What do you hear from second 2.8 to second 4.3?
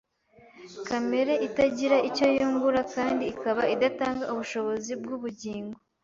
kandi ikaba idatanga